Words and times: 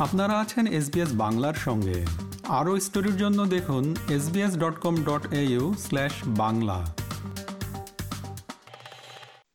আপনারা 0.00 0.34
আছেন 0.40 0.66
এসবিএস 0.66 1.12
বাংলার 1.14 1.54
সঙ্গে। 1.54 2.04
আরও 2.48 2.80
স্টোরির 2.80 3.16
জন্য 3.16 3.46
দেখুন 3.46 3.84
SBS 4.10 4.52
dot 4.58 4.76
com 4.80 4.94
dot 5.02 5.32
au 5.32 5.74
slash 5.78 6.12
Bangla. 6.26 6.78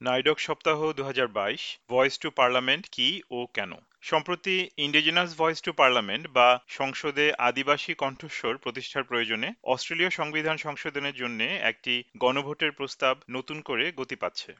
NAIDOC 0.01 0.39
সপ্তাহ 0.39 0.91
দু 0.93 1.03
হাজার 1.03 1.27
বাইশ 1.27 1.61
ভয়েস 1.89 2.15
টু 2.19 2.31
পার্লামেন্ট 2.31 2.83
কি 2.91 3.21
ও 3.31 3.39
কেন? 3.53 3.71
সম্প্রতি 4.01 4.69
ইন্ডিজিনাস 4.77 5.29
ভয়েস 5.37 5.61
টু 5.61 5.71
পার্লামেন্ট 5.73 6.27
বা 6.27 6.59
সংসদে 6.67 7.25
আদিবাসী 7.39 7.93
কণ্ঠস্বর 7.93 8.57
প্রতিষ্ঠার 8.57 9.03
প্রয়োজনে 9.03 9.53
অস্ট্রেলীয় 9.63 10.09
সংবিধান 10.09 10.57
সংশোধনের 10.57 11.15
জন্য 11.15 11.39
একটি 11.43 12.03
গণভোটের 12.17 12.71
প্রস্তাব 12.71 13.15
নতুন 13.29 13.61
করে 13.61 13.91
গতি 13.97 14.15
পাচ্ছে। 14.15 14.51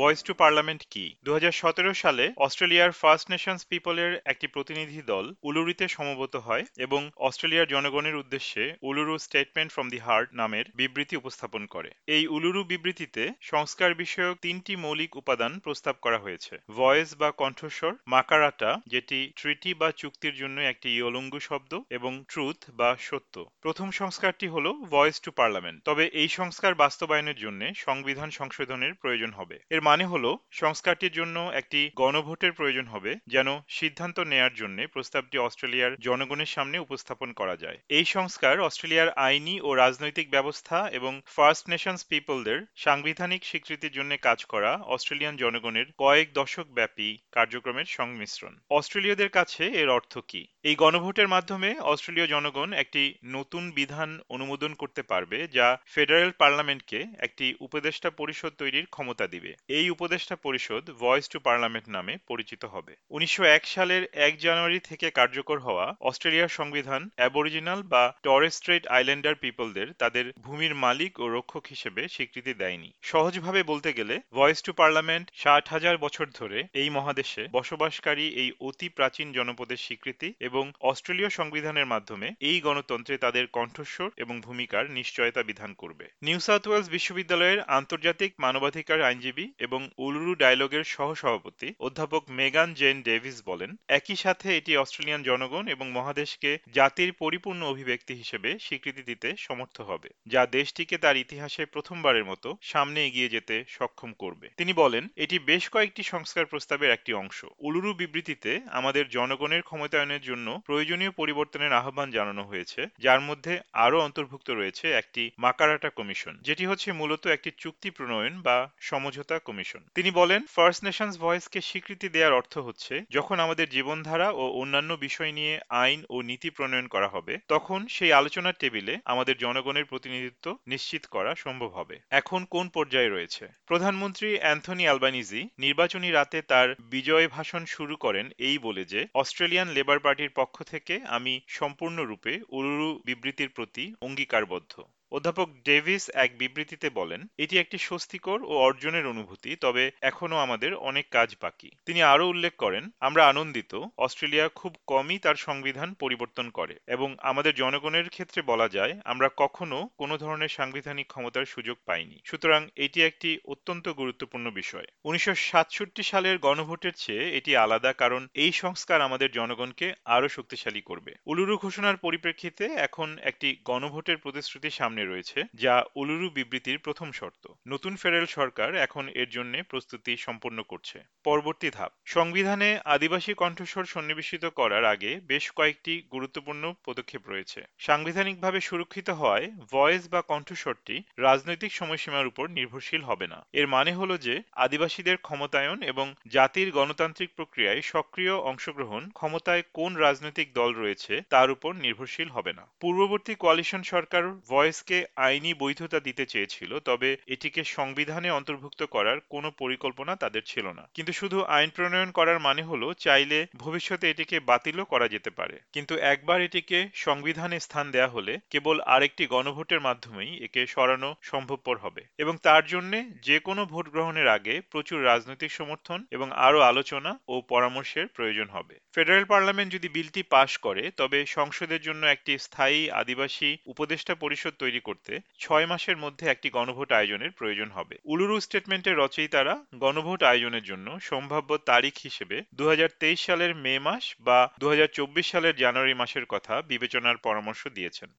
ভয়েস 0.00 0.20
টু 0.28 0.32
পার্লামেন্ট 0.42 0.82
কি? 0.92 1.04
দু 1.26 1.30
হাজার 1.36 1.54
সতেরো 1.60 1.92
সালে 2.02 2.24
অস্ট্রেলিয়ার 2.46 2.92
ফার্স্ট 3.00 3.26
নেশনস 3.32 3.62
পিপলের 3.70 4.12
একটি 4.32 4.46
প্রতিনিধি 4.54 5.00
দল 5.12 5.24
উলুরিতে 5.48 5.86
সমবেত 5.96 6.34
হয় 6.46 6.64
এবং 6.86 7.00
অস্ট্রেলিয়ার 7.28 7.72
জনগণের 7.74 8.20
উদ্দেশ্যে 8.22 8.64
Uluru 8.88 9.14
statement 9.26 9.70
from 9.74 9.86
the 9.92 10.00
heart 10.06 10.28
নামের 10.40 10.64
বিবৃতি 10.78 11.14
উপস্থাপন 11.16 11.62
করে। 11.74 11.90
এই 12.16 12.24
উলুরু 12.36 12.60
বিবৃতিতে 12.72 13.22
সংস্কার 13.52 13.90
বিষয়ক 14.02 14.34
তিনটি 14.44 14.72
মৌলিক 14.84 15.12
উপাদান 15.20 15.52
প্রস্তাব 15.64 15.94
করা 16.04 16.18
হয়েছে। 16.24 16.54
ভয়েস 16.78 17.10
বা 17.20 17.28
কণ্ঠস্বর, 17.40 17.92
মাকারাটা, 18.14 18.70
যেটি 18.92 19.18
ট্রিটি 19.38 19.70
বা 19.80 19.88
চুক্তির 20.00 20.34
জন্য 20.34 20.56
একটি 20.72 20.88
ইয়লঙ্গু 20.96 21.40
শব্দ, 21.48 21.72
এবং 21.96 22.12
ট্রুথ 22.32 22.60
বা 22.78 22.90
সত্য। 23.08 23.34
প্রথম 23.64 23.88
সংস্কারটি 24.00 24.46
হল 24.54 24.66
ভয়েস 24.94 25.16
টু 25.24 25.30
পার্লামেন্ট 25.40 25.78
তবে 25.88 26.04
এই 26.20 26.28
সংস্কার 26.38 26.72
বাস্তবায়নের 26.82 27.38
জন্য 27.44 27.60
সংবিধান 27.86 28.28
সংশোধনের 28.38 28.92
প্রয়োজন 29.02 29.32
হবে। 29.40 29.58
এর 29.74 29.88
মানে 29.90 30.04
হলো, 30.04 30.38
সংস্কারটির 30.50 31.12
জন্য 31.12 31.36
একটি 31.54 31.90
গণভোটের 31.96 32.52
প্রয়োজন 32.52 32.86
হবে, 32.86 33.12
যেন 33.26 33.48
সিদ্ধান্ত 33.68 34.16
নেয়ার 34.20 34.54
জন্য 34.54 34.78
প্রস্তাবটি 34.92 35.38
অস্ট্রেলিয়ার 35.38 35.92
জনগণের 36.00 36.46
সামনে 36.46 36.78
উপস্থাপন 36.78 37.32
করা 37.32 37.56
যায়। 37.56 37.78
এই 37.88 38.04
সংস্কার 38.04 38.60
অস্ট্রেলিয়ার 38.60 39.08
আইনি 39.08 39.60
ও 39.60 39.74
রাজনৈতিক 39.74 40.30
ব্যবস্থা 40.30 40.78
এবং 40.88 41.12
ফার্স্ট 41.26 41.64
নেশনস 41.68 42.02
পিপলদের 42.04 42.58
সাংবিধানিক 42.76 43.42
স্বীকৃতির 43.44 43.92
জন্য 43.92 44.12
কাজ 44.22 44.44
করা 44.44 44.70
অস্ট্রেলিয়ান 44.86 45.36
জনগণের 45.36 45.86
কয়েক 45.98 46.28
দশক 46.34 46.66
ব্যাপী 46.68 47.18
কার্যক্রমের 47.32 47.84
সংমিশ্রণ। 47.84 48.54
অস্ট্রেলীয়দের 48.70 49.28
কাছে 49.28 49.62
এর 49.82 49.88
অর্থ 49.88 50.18
কি? 50.28 50.42
এই 50.62 50.74
গণভোটের 50.74 51.28
মাধ্যমে 51.28 51.70
অস্ট্রেলীয় 51.92 52.26
জনগণ 52.26 52.72
একটি 52.72 53.02
নতুন 53.24 53.70
বিধান 53.70 54.10
অনুমোদন 54.28 54.74
করতে 54.74 55.02
পারবে, 55.02 55.38
যা 55.48 55.78
ফেডারেল 55.86 56.30
পার্লামেন্টকে 56.38 57.00
একটি 57.18 57.54
উপদেষ্টা 57.60 58.10
পরিষদ 58.10 58.52
তৈরির 58.58 58.86
ক্ষমতা 58.86 59.26
দিবে। 59.26 59.52
এই 59.80 59.88
উপদেষ্টা 59.90 60.36
পরিষদ 60.36 60.84
ভয়েস 61.02 61.26
টু 61.32 61.38
পার্লামেন্ট 61.40 61.86
নামে 61.88 62.14
পরিচিত 62.28 62.62
হবে। 62.64 62.92
উনিশশো 63.10 63.42
এক 63.56 63.64
সালের 63.66 64.02
এক 64.26 64.32
জানুয়ারি 64.38 64.80
থেকে 64.80 65.06
কার্যকর 65.10 65.58
হওয়া 65.58 65.86
অস্ট্রেলিয়ার 66.00 66.56
সংবিধান 66.58 67.02
অ্যাবরিজিনাল 67.16 67.80
বা 67.92 68.04
টরেস্ট্রেট 68.22 68.84
আইল্যান্ডার 68.86 69.34
পিপলদের 69.34 69.88
তাদের 69.92 70.24
ভূমির 70.40 70.74
মালিক 70.84 71.12
ও 71.20 71.24
রক্ষক 71.28 71.64
হিসেবে 71.66 72.02
স্বীকৃতি 72.08 72.52
দেয়নি। 72.54 72.90
সহজভাবে 73.02 73.60
বলতে 73.62 73.90
গেলে 73.92 74.14
ভয়েস 74.32 74.60
টু 74.62 74.72
পার্লামেন্ট 74.72 75.26
ষাট 75.42 75.64
হাজার 75.68 75.96
বছর 75.98 76.26
ধরে 76.38 76.58
এই 76.74 76.88
মহাদেশে 76.90 77.42
বসবাসকারী 77.52 78.26
এই 78.42 78.50
অতি 78.60 78.88
প্রাচীন 78.88 79.28
জনপদের 79.32 79.84
স্বীকৃতি 79.86 80.28
এবং 80.40 80.64
অস্ট্রেলীয় 80.90 81.30
সংবিধানের 81.38 81.90
মাধ্যমে 81.92 82.28
এই 82.50 82.58
গণতন্ত্রে 82.60 83.14
তাদের 83.18 83.44
কণ্ঠস্বর 83.56 84.08
এবং 84.16 84.34
ভূমিকার 84.40 84.84
নিশ্চয়তা 84.90 85.42
বিধান 85.42 85.70
করবে। 85.74 86.04
নিউ 86.22 86.38
সাউথ 86.46 86.64
ওয়েলস 86.66 86.88
বিশ্ববিদ্যালয়ের 86.88 87.60
আন্তর্জাতিক 87.78 88.30
মানবাধিকার 88.44 88.98
আইনজীবী 89.02 89.44
এবং 89.60 89.80
উলুরু 89.98 90.32
ডায়লগের 90.34 90.84
সহসভাপতি 90.84 91.68
অধ্যাপক 91.78 92.22
মেগান 92.30 92.74
জেন 92.74 92.96
ডেভিস 93.02 93.36
বলেন, 93.46 93.70
একই 93.88 94.16
সাথে 94.16 94.56
এটি 94.56 94.76
অস্ট্রেলিয়ান 94.76 95.22
জনগণ 95.22 95.68
এবং 95.68 95.86
মহাদেশকে 95.90 96.58
জাতির 96.72 97.12
পরিপূর্ণ 97.12 97.60
অভিব্যক্তি 97.64 98.14
হিসেবে 98.14 98.50
স্বীকৃতি 98.58 99.02
দিতে 99.02 99.28
সমর্থ 99.36 99.80
হবে, 99.80 100.08
যা 100.26 100.46
দেশটিকে 100.46 100.96
তার 100.98 101.16
ইতিহাসে 101.16 101.62
প্রথমবারের 101.66 102.24
মতো 102.24 102.48
সামনে 102.62 103.06
এগিয়ে 103.06 103.28
যেতে 103.28 103.64
সক্ষম 103.68 104.12
করবে। 104.12 104.46
তিনি 104.56 104.72
বলেন, 104.72 105.08
এটি 105.16 105.38
বেশ 105.38 105.64
কয়েকটি 105.68 106.02
সংস্কার 106.02 106.44
প্রস্তাবের 106.46 106.90
একটি 106.90 107.12
অংশ। 107.14 107.38
উলুরু 107.58 107.94
বিবৃতিতে 107.94 108.60
আমাদের 108.70 109.04
জনগণের 109.08 109.62
ক্ষমতায়নের 109.62 110.20
জন্য 110.20 110.46
প্রয়োজনীয় 110.66 111.10
পরিবর্তনের 111.10 111.72
আহ্বান 111.72 112.10
জানানো 112.10 112.42
হয়েছে, 112.42 112.80
যার 112.98 113.20
মধ্যে 113.20 113.60
আরও 113.72 113.98
অন্তর্ভুক্ত 114.00 114.48
রয়েছে 114.50 114.86
একটি 114.92 115.22
মাকারাটা 115.38 115.90
কমিশন, 115.90 116.34
যেটি 116.42 116.64
হচ্ছে 116.66 116.88
মূলত 116.92 117.26
একটি 117.26 117.50
চুক্তি 117.58 117.90
প্রণয়ন 117.90 118.34
বা 118.42 118.56
সমঝোতা 118.80 119.36
কমিশন 119.50 119.82
তিনি 119.94 120.10
বলেন 120.10 120.40
ফার্স্ট 120.56 120.80
নেশনস 120.84 121.14
ভয়েসকে 121.18 121.60
স্বীকৃতি 121.60 122.08
দেওয়ার 122.08 122.38
অর্থ 122.40 122.54
হচ্ছে, 122.58 122.94
যখন 123.10 123.36
আমাদের 123.40 123.66
জীবনধারা 123.68 124.28
ও 124.32 124.44
অন্যান্য 124.60 124.90
বিষয় 125.06 125.32
নিয়ে 125.32 125.54
আইন 125.82 126.00
ও 126.10 126.16
নীতি 126.22 126.50
প্রণয়ন 126.50 126.86
করা 126.88 127.08
হবে, 127.08 127.34
তখন 127.48 127.80
সেই 127.86 128.12
আলোচনার 128.12 128.58
টেবিলে 128.58 128.94
আমাদের 129.04 129.34
জনগণের 129.36 129.84
প্রতিনিধিত্ব 129.84 130.46
নিশ্চিত 130.66 131.02
করা 131.06 131.30
সম্ভব 131.34 131.70
হবে। 131.70 131.96
এখন 132.10 132.40
কোন 132.44 132.66
পর্যায়ে 132.68 133.08
রয়েছে? 133.08 133.44
প্রধানমন্ত্রী 133.66 134.28
অ্যান্থনি 134.38 134.84
অ্যালবানিজি 134.84 135.40
নির্বাচনী 135.58 136.08
রাতে 136.10 136.38
তার 136.42 136.68
বিজয় 136.90 137.26
ভাষণ 137.28 137.62
শুরু 137.64 137.94
করেন 137.96 138.26
এই 138.38 138.56
বলে 138.58 138.82
যে, 138.84 139.00
অস্ট্রেলিয়ান 139.14 139.68
লেবার 139.68 139.98
পার্টির 139.98 140.36
পক্ষ 140.36 140.56
থেকে 140.62 140.94
আমি 141.08 141.34
সম্পূর্ণরূপে 141.48 142.32
উরুরু 142.48 142.90
বিবৃতির 143.04 143.50
প্রতি 143.56 143.84
অঙ্গীকারবদ্ধ। 144.00 144.74
অধ্যাপক 145.12 145.48
ডেভিস 145.64 146.08
এক 146.14 146.38
বিবৃতিতে 146.38 146.90
বলেন, 146.90 147.20
এটি 147.38 147.58
একটি 147.58 147.78
স্বস্তিকর 147.78 148.42
ও 148.42 148.52
অর্জনের 148.58 149.06
অনুভূতি, 149.06 149.56
তবে 149.56 149.90
এখনও 150.00 150.36
আমাদের 150.36 150.74
অনেক 150.74 151.06
কাজ 151.10 151.36
বাকি। 151.40 151.70
তিনি 151.86 152.02
আরও 152.02 152.28
উল্লেখ 152.28 152.52
করেন, 152.58 152.84
আমরা 153.00 153.22
আনন্দিত, 153.26 153.72
অস্ট্রেলিয়া 153.98 154.48
খুব 154.48 154.76
কমই 154.86 155.18
তার 155.18 155.34
সংবিধান 155.34 155.94
পরিবর্তন 155.94 156.50
করে, 156.50 156.74
এবং 156.86 157.16
আমাদের 157.20 157.54
জনগণের 157.54 158.08
ক্ষেত্রে 158.08 158.42
বলা 158.42 158.68
যায়, 158.68 158.94
আমরা 159.04 159.28
কখনো 159.36 159.78
কোনো 159.98 160.18
ধরনের 160.18 160.48
সাংবিধানিক 160.48 161.06
ক্ষমতার 161.06 161.44
সুযোগ 161.44 161.76
পাইনি। 161.86 162.20
সুতরাং 162.24 162.68
এটি 162.76 163.02
একটি 163.02 163.38
অত্যন্ত 163.44 163.88
গুরুত্বপূর্ণ 163.88 164.50
বিষয়। 164.50 164.86
উনিশশো 165.04 165.34
সাতষট্টি 165.34 166.02
সালের 166.02 166.38
গণভোটের 166.38 166.92
চেয়ে 166.92 167.24
এটি 167.30 167.56
আলাদা, 167.56 167.92
কারণ 167.92 168.22
এই 168.34 168.52
সংস্কার 168.52 169.00
আমাদের 169.00 169.30
জনগণকে 169.30 169.86
আরও 170.04 170.28
শক্তিশালী 170.28 170.80
করবে। 170.80 171.12
উলুরু 171.26 171.54
ঘোষণার 171.56 171.96
পরিপ্রেক্ষিতে 171.96 172.64
এখন 172.64 173.18
একটি 173.22 173.56
গণভোটের 173.64 174.16
প্রতিশ্রুতি 174.16 174.70
সামনে 174.70 174.99
সামনে 175.00 175.12
রয়েছে, 175.12 175.38
যা 175.54 175.74
উলুরু 175.94 176.28
বিবৃতির 176.30 176.78
প্রথম 176.78 177.08
শর্ত। 177.12 177.44
নতুন 177.68 177.92
ফেডারেল 177.96 178.28
সরকার 178.38 178.70
এখন 178.76 179.04
এর 179.20 179.28
জন্য 179.30 179.54
প্রস্তুতি 179.68 180.12
সম্পন্ন 180.16 180.58
করছে। 180.62 180.96
পরবর্তী 181.24 181.68
ধাপ। 181.70 181.92
সংবিধানে 182.06 182.68
আদিবাসী 182.84 183.32
কণ্ঠস্বর 183.34 183.84
সন্নিবেশিত 183.84 184.44
করার 184.58 184.84
আগে 184.84 185.10
বেশ 185.22 185.44
কয়েকটি 185.56 185.94
গুরুত্বপূর্ণ 186.12 186.64
পদক্ষেপ 186.86 187.22
রয়েছে। 187.28 187.60
সাংবিধানিকভাবে 187.78 188.58
সুরক্ষিত 188.60 189.08
হওয়ায় 189.10 189.48
ভয়েস 189.72 190.02
বা 190.08 190.20
কণ্ঠস্বরটি 190.22 190.96
রাজনৈতিক 191.18 191.72
সময়সীমার 191.72 192.30
উপর 192.32 192.44
নির্ভরশীল 192.50 193.02
হবে 193.02 193.26
না। 193.26 193.38
এর 193.52 193.66
মানে 193.66 193.92
হলো 193.92 194.14
যে 194.18 194.34
আদিবাসীদের 194.64 195.16
ক্ষমতায়ন 195.16 195.78
এবং 195.82 196.06
জাতির 196.26 196.68
গণতান্ত্রিক 196.70 197.30
প্রক্রিয়ায় 197.36 197.82
সক্রিয় 197.92 198.34
অংশগ্রহণ 198.50 199.02
ক্ষমতায় 199.10 199.62
কোন 199.72 199.90
রাজনৈতিক 199.96 200.48
দল 200.54 200.70
রয়েছে 200.72 201.14
তার 201.30 201.48
উপর 201.50 201.70
নির্ভরশীল 201.76 202.28
হবে 202.28 202.52
না। 202.52 202.64
পূর্ববর্তী 202.80 203.32
কোয়ালিশন 203.34 203.82
সরকার 203.82 204.22
ভয়েসকে 204.50 204.89
আইনকে 204.90 205.06
আইনি 205.16 205.54
বৈধতা 205.54 206.00
দিতে 206.00 206.26
চেয়েছিল, 206.26 206.78
তবে 206.78 207.16
এটিকে 207.26 207.64
সংবিধানে 207.64 208.30
অন্তর্ভুক্ত 208.30 208.82
করার 208.82 209.18
কোনো 209.30 209.50
পরিকল্পনা 209.50 210.16
তাদের 210.16 210.42
ছিল 210.46 210.66
না। 210.72 210.88
কিন্তু 210.94 211.12
শুধু 211.12 211.42
আইন 211.42 211.70
প্রণয়ন 211.70 212.10
করার 212.10 212.38
মানে 212.40 212.62
হলো, 212.62 212.94
চাইলে 212.94 213.46
ভবিষ্যতে 213.56 214.10
এটিকে 214.10 214.40
বাতিলও 214.40 214.84
করা 214.84 215.08
যেতে 215.08 215.30
পারে। 215.30 215.58
কিন্তু 215.72 215.96
একবার 215.96 216.42
এটিকে 216.42 216.88
সংবিধানে 216.94 217.60
স্থান 217.60 217.90
দেয়া 217.90 218.08
হলে 218.08 218.38
কেবল 218.50 218.80
আরেকটি 218.80 219.26
গণভোটের 219.26 219.80
মাধ্যমেই 219.80 220.44
একে 220.44 220.66
সরানো 220.66 221.14
সম্ভবপর 221.22 221.78
হবে। 221.78 222.02
এবং 222.18 222.36
তার 222.42 222.64
জন্য 222.66 222.92
যে 223.22 223.38
কোনো 223.38 223.66
ভোট 223.66 223.88
গ্রহণের 223.88 224.28
আগে 224.28 224.60
প্রচুর 224.60 225.04
রাজনৈতিক 225.04 225.52
সমর্থন 225.52 226.04
এবং 226.10 226.28
আরও 226.32 226.60
আলোচনা 226.60 227.18
ও 227.28 227.40
পরামর্শের 227.40 228.06
প্রয়োজন 228.06 228.48
হবে। 228.48 228.74
ফেডারেল 228.94 229.24
পার্লামেন্ট 229.24 229.72
যদি 229.72 229.88
বিলটি 229.88 230.22
পাশ 230.22 230.58
করে, 230.58 230.90
তবে 230.90 231.26
সংসদের 231.26 231.80
জন্য 231.80 232.06
একটি 232.06 232.38
স্থায়ী 232.38 232.90
আদিবাসী 232.90 233.56
উপদেষ্টা 233.66 234.14
পরিষদ 234.14 234.54
তৈরি 234.58 234.79
তৈরি 234.80 234.88
করতে 234.90 235.12
ছয় 235.44 235.66
মাসের 235.70 235.96
মধ্যে 236.04 236.24
একটি 236.28 236.48
গণভোট 236.56 236.90
আয়োজনের 236.98 237.32
প্রয়োজন 237.38 237.68
হবে। 237.76 237.94
উলুরু 238.12 238.36
স্টেটমেন্টের 238.46 239.00
রচয়িতারা 239.02 239.54
গণভোট 239.84 240.20
আয়োজনের 240.30 240.64
জন্য 240.70 240.86
সম্ভাব্য 241.10 241.50
তারিখ 241.70 241.94
হিসেবে 242.06 242.36
দু 242.58 242.64
হাজার 242.70 242.90
তেইশ 243.00 243.18
সালের 243.26 243.52
মে 243.64 243.74
মাস 243.86 244.04
বা 244.26 244.38
দুহাজার 244.60 244.90
চব্বিশ 244.98 245.26
সালের 245.32 245.54
জানুয়ারি 245.62 245.94
মাসের 246.00 246.24
কথা 246.26 246.54
বিবেচনার 246.70 247.16
পরামর্শ 247.26 247.62
দিয়েছেন। 247.76 248.10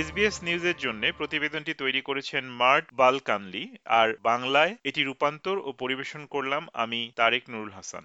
এসবিএস 0.00 0.36
নিউজের 0.46 0.78
জন্য 0.84 1.02
প্রতিবেদনটি 1.18 1.72
তৈরি 1.82 2.00
করেছেন 2.08 2.44
মার্ট 2.60 2.86
বালকানলি, 3.00 3.64
আর 4.00 4.08
বাংলায় 4.22 4.72
এটি 4.88 5.00
রূপান্তর 5.02 5.56
ও 5.58 5.68
পরিবেশন 5.82 6.22
করলাম 6.34 6.62
আমি 6.74 7.00
তারেক 7.18 7.44
নুরুল 7.50 7.72
হাসান। 7.78 8.04